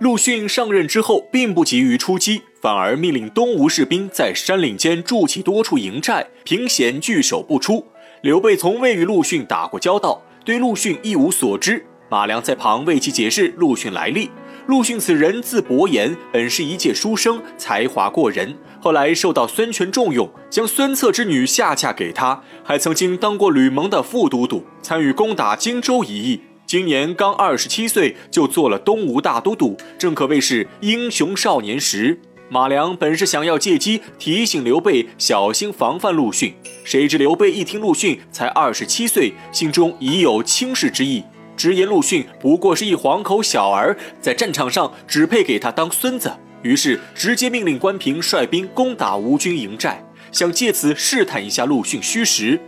[0.00, 7.84] 陆逊上任之后，并不急于出击，反而命令东吴士兵在山岭间筑起多处营寨，凭险据守不出。
[8.22, 11.84] 刘备从未与陆逊打过交道，对陆逊一无所知。
[12.08, 14.30] 马良在旁为其解释陆逊来历。
[14.66, 18.56] 陆逊此人字伯言，本是一介书生，才华过人。
[18.80, 26.40] 后来受到孙权重用，将孙策之女下嫁给他，还曾经当过吕蒙的副都督，参与攻打荆州一役。
[26.68, 32.20] 今年刚二十七岁，就做了东吴大都督，正可谓是英雄少年时。
[32.50, 36.52] 马良本是想要借机提醒刘备小心防范陆逊，
[36.84, 41.24] 谁知刘备一听陆逊才二十七岁，心中已有轻视之意，
[41.56, 46.30] 直言陆逊不过是一黄口小儿，在战场上只配给他当孙子。
[46.60, 52.60] 于是直接命令关平率兵攻打吴军营寨，想借此试探一下陆逊虚实。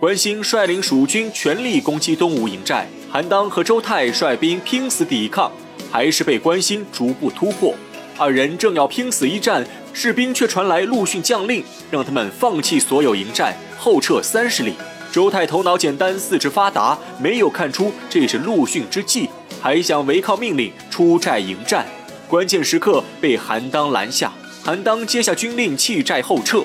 [0.00, 2.88] 关兴率领蜀军全力攻击东吴营寨。
[3.14, 5.48] 韩当和周泰率兵拼死抵抗，
[5.88, 7.72] 还是被关兴逐步突破。
[8.18, 14.74] 二人正要拼死一战，士兵却传来陆逊将令，让他们放弃所有营寨，后撤三十里。
[15.12, 19.30] 周泰头脑简单，四肢发达，没有看出这是陆逊之计，
[19.62, 21.86] 还想违抗命令出寨迎战。
[22.26, 24.32] 关键时刻被韩当拦下，
[24.64, 26.64] 韩当接下军令，弃寨后撤。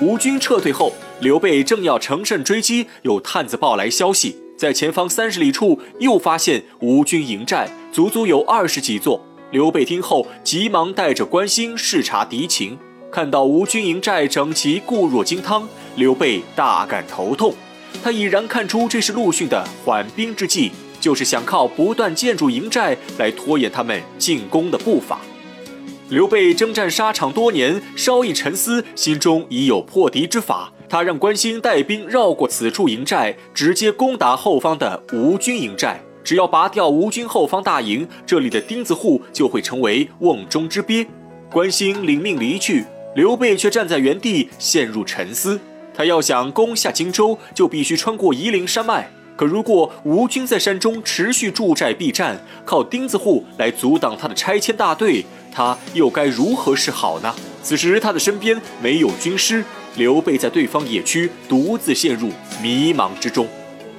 [0.00, 4.45] 吴军撤退后，刘备正要乘胜追击，有探子报来消息。
[4.56, 9.20] 在前方三十里处，又发现吴军营寨，足足有二十几座。
[9.50, 12.78] 刘备听后，急忙带着关兴视察敌情，
[13.12, 17.54] 看到吴军营寨整齐，固若金汤，刘备大感头痛。
[18.02, 25.20] 他已然看出这是陆逊的缓兵之计，就是想靠不断建筑营寨来拖延他们进攻的步伐。
[26.08, 30.72] 刘备征战沙场多年，稍一沉思，心中已有破敌之法。
[30.96, 36.00] 他让关兴带兵绕过此处营寨，直接攻打后方的吴军营寨。
[36.24, 41.06] 只要拔掉吴军后方大营，这里的钉子户就会成为瓮中之鳖。
[41.50, 42.82] 关兴领命离去，
[43.14, 45.60] 刘备却站在原地陷入沉思。
[45.92, 49.10] 他要想攻下荆州，就必须穿过夷陵山脉。
[49.36, 57.34] 可如果吴军在山中持续驻寨避战，靠钉子户来阻挡他的拆迁大队，他又该如何是好呢？
[57.66, 59.64] 此时他的身边没有军师。
[59.96, 62.30] 刘备在对方野区独自陷入
[62.62, 63.48] 迷茫之中，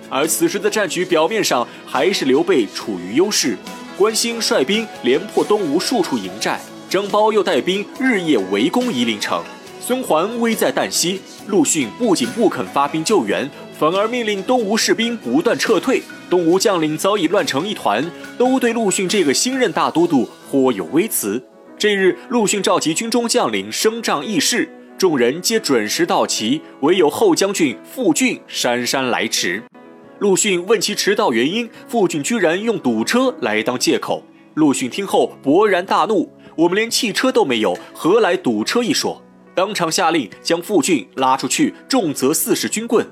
[0.10, 3.58] 而此时的战局表面上还是刘备处于优势。
[3.98, 9.44] 关兴率兵连破东吴数处营寨，张苞又带兵日夜围攻夷陵城，
[9.82, 11.20] 孙桓危在旦夕。
[11.48, 16.02] 陆逊不仅不肯发兵救援，反而命令东吴士兵不断撤退。
[16.30, 21.44] 东吴将领早已乱成一团，都对陆逊这个新任大都督颇有微词。
[21.80, 24.68] 这日，陆逊召集军中将领升帐议事。
[24.98, 29.62] 众人皆准时到齐，唯有后将军傅俊姗姗来迟。
[30.18, 34.24] 陆逊问其迟到原因，傅俊居然用堵车来当借口。
[34.56, 36.28] 陆逊听后勃然大怒
[36.58, 39.22] ：“我们连汽车都没有，何来堵车一说？”
[39.54, 43.06] 当场下令将傅俊拉出去，重责四十军棍。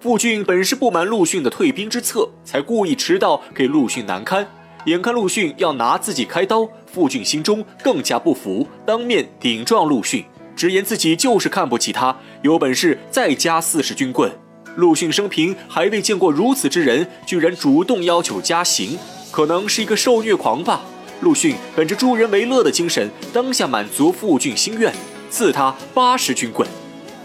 [0.00, 4.44] 傅俊本是不满陆逊的退兵之策，才故意迟到给陆逊难堪。
[4.86, 10.24] 眼看陆逊要拿自己开刀，傅俊心中更加不服，当面顶撞陆逊。
[10.56, 14.30] 直言自己就是看不起他，有本事再加四十军棍。
[14.76, 18.98] 陆逊生平还未见过如此之人，居然主动要求加刑，
[19.30, 20.80] 可能是一个受虐狂吧。
[21.20, 24.92] 陆逊本着助人为乐的精神，当下满足傅俊心愿，
[25.28, 26.66] 赐他八十军棍。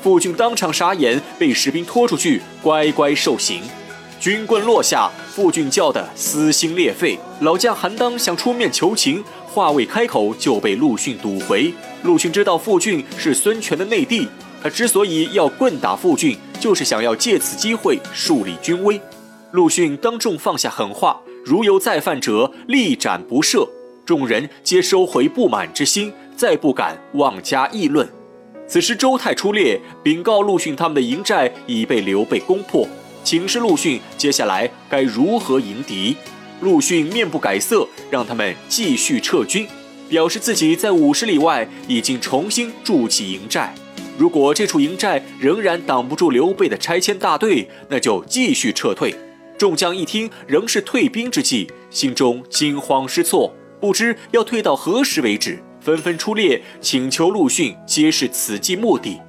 [0.02, 3.62] 傅俊当场傻眼，被士兵拖出去，乖乖受刑。
[4.20, 7.18] 军棍落下，傅俊叫得撕心裂肺。
[7.42, 11.74] 老将韩当想出面求情，话未开口就被陆逊堵回。
[12.04, 14.28] 陆逊知道傅俊是孙权的内弟，
[14.64, 19.00] 他之所以要棍打傅俊，就是想要借此机会树立军威。
[19.52, 23.68] 陆逊当众放下狠话，如有再犯者，立斩不赦。
[24.06, 28.08] 众人皆收回不满之心，再不敢妄加议论。
[28.68, 32.88] 此时周泰出列，禀告陆逊他们的营寨已被刘备攻破，
[33.24, 36.16] 请示陆逊接下来该如何迎敌。
[36.66, 39.68] 陆逊面不改色，让他们继续撤军。
[40.10, 43.74] 表示自己在五十里外已经重新筑起营寨，
[44.18, 49.16] 如果这处营寨仍然挡不住刘备的拆迁大队，那就继续撤退。
[49.58, 59.20] 众将一听仍是退兵之计，心中惊慌失措，不知要退到何时为止，纷纷出列请求陆逊揭示此计目的。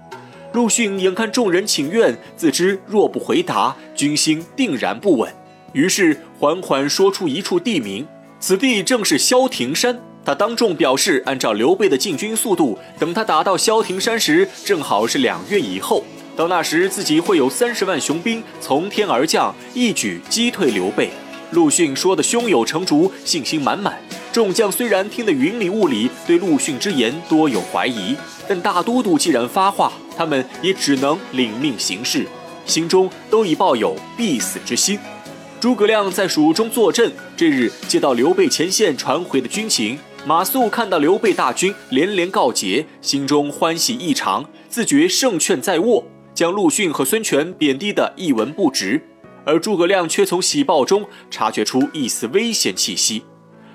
[0.53, 5.33] 陆逊眼看众人请愿，自知若不回答，军心定然不稳，
[5.77, 8.09] 于是缓缓说出一处地名，
[8.41, 10.01] 此地正是萧亭山。
[10.25, 16.03] 他当众表示，按照刘备的进军速度，等他打到萧亭山时，正好是两月以后。
[16.35, 21.11] 到那时，自己会有三十万雄兵从天而降，一举击退刘备。
[21.51, 24.01] 陆逊说的胸有成竹，信心满满。
[24.33, 28.17] 众将虽然听得云里雾里，对陆逊之言多有怀疑，
[28.49, 32.27] 但大都督既然发话，他们也只能领命行事，
[32.65, 34.99] 心中都已抱有必死之心。
[35.59, 46.05] 诸葛亮在蜀中坐镇，这日接到刘备前线传回的军情，马谡看到刘备大军连连告捷，心中欢喜异常，自觉胜券在握，
[46.35, 49.01] 将陆逊和孙权贬低的一文不值。
[49.47, 53.23] 而诸葛亮却从喜报中察觉出一丝危险气息。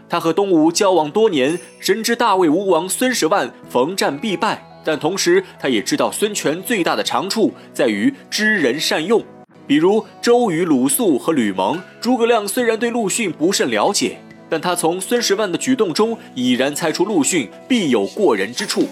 [0.07, 9.24] 他和东吴交往多年，深知大魏吴王孙十万逢战必败，但同时他也知道孙权最大的长处在于知人善用。
[9.71, 14.18] 比如周瑜、鲁肃和吕蒙，诸葛亮虽然对陆逊不甚了解，
[14.50, 18.85] 但他从孙十万的举动中已然猜出陆逊必有过人之处。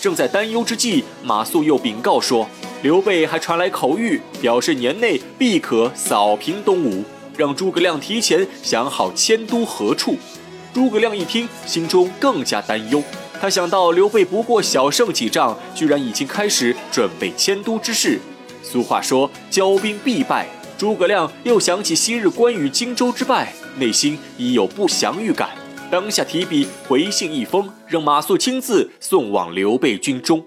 [0.00, 2.48] 正在担忧之际，马谡又禀告说。
[2.80, 7.04] 刘备还传来口谕，表示年内必可扫平东吴，
[7.36, 10.16] 让诸葛亮提前想好迁都何处。
[10.72, 13.02] 诸葛亮一听，心中更加担忧。
[13.38, 18.18] 他想到刘备不过小胜几仗，居然已经开始准备迁都之事。
[18.62, 20.46] 俗话说“骄兵必败”，
[20.78, 25.50] 诸葛亮又想起昔日关羽荆州之败，内心已有不祥预感。
[25.90, 30.42] 当下提笔回信一封，让马谡亲自送往刘备军中。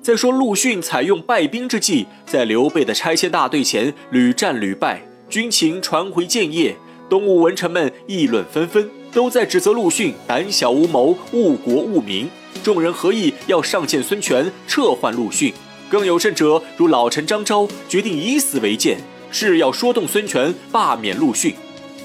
[0.00, 6.76] 再说陆逊采用败兵之计，在刘备的拆迁大队前屡战屡败，军情传回建业，
[7.08, 12.28] 东吴文臣们议论纷纷，都在指责陆逊胆小无谋、误国误民。
[12.62, 15.52] 众人合议要上谏孙权撤换陆逊，
[15.90, 18.96] 更有甚者，如老臣张昭决定以死为鉴，
[19.32, 21.52] 誓要说动孙权罢免陆逊。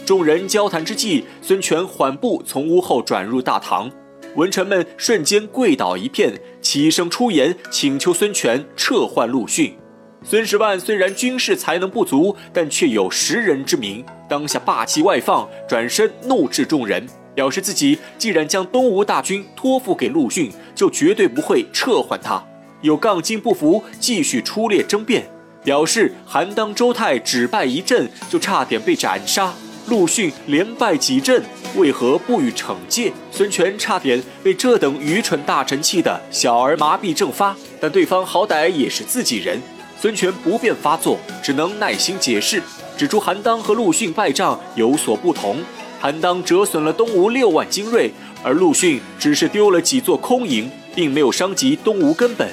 [0.04, 3.92] 众人交谈之际，孙权缓步从屋后转入大堂。
[4.36, 9.78] 文臣们瞬间跪倒一片，齐声出言请求孙权撤换陆逊。
[10.24, 17.06] 孙十万虽然军事才能不足，但却有识人之明，当下霸气外放，转身怒斥众人，
[17.36, 22.44] 表示自己既然将东吴大军托付给陆逊，就绝对不会撤换他。
[22.86, 25.28] 有杠精不服，继续出列争辩，
[25.64, 29.52] 表示韩当、周泰只败一阵，就差点被斩杀。
[29.88, 31.44] 陆逊连败几阵，
[31.76, 33.12] 为何不予惩戒？
[33.32, 39.60] 孙权差点被这等愚蠢大臣气得小儿麻痹症发，但对方好歹也是自己人，
[40.00, 42.62] 孙权不便发作，只能耐心解释，
[42.96, 45.58] 指出韩当和陆逊败仗有所不同。
[46.00, 48.12] 韩当折损了东吴六万精锐，
[48.44, 52.48] 而陆逊只是丢了几座空营，并没有伤及东吴根本。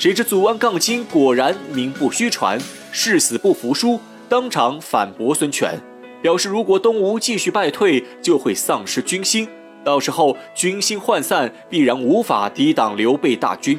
[0.00, 2.58] 谁知祖安杠精果然名不虚传，
[2.90, 4.00] 誓死不服输，
[4.30, 5.78] 当场反驳孙权。
[6.22, 9.46] 表示，如果东吴继续败退，就会丧失军心，
[9.84, 13.78] 到时候军心涣散，必然无法抵挡刘备大军。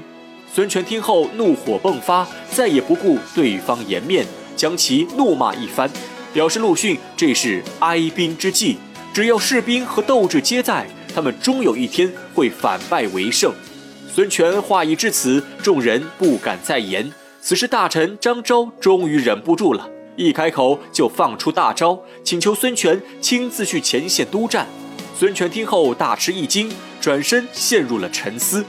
[0.53, 4.23] 孙权听后怒火迸发，再也不顾对方颜面，
[4.56, 5.89] 将其怒骂一番，
[6.31, 8.77] 表示陆逊这是哀兵之计，
[9.12, 10.85] 只要士兵和斗志皆在，
[11.15, 13.51] 他们终有一天会反败为胜。
[14.13, 17.10] 孙权话已至此，众人不敢再言。
[17.42, 19.90] 此时，大臣张昭终于忍不住了。
[20.18, 24.68] 一开口就放出大招，请求孙权亲自去前线督战。
[25.18, 26.69] 孙权听后大吃一惊，
[27.00, 28.66] 转身陷入了沉思，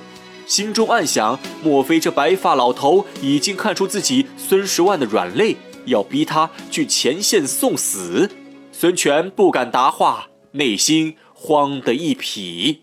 [0.46, 5.56] 心中暗想：莫非这白发老头已经看出自己孙十万的软肋，
[5.86, 8.30] 要逼他去前线送死？
[8.70, 12.82] 孙权不敢答话，内心慌得一匹。